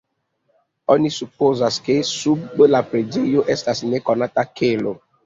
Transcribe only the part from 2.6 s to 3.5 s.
la preĝejo